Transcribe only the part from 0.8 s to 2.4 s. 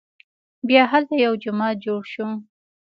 هلته یو جومات جوړ شو.